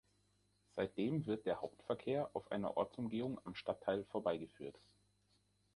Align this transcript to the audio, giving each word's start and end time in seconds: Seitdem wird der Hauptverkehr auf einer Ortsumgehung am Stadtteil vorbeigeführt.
Seitdem 0.71 1.27
wird 1.27 1.45
der 1.45 1.61
Hauptverkehr 1.61 2.31
auf 2.33 2.49
einer 2.51 2.75
Ortsumgehung 2.75 3.39
am 3.45 3.53
Stadtteil 3.53 4.03
vorbeigeführt. 4.05 4.81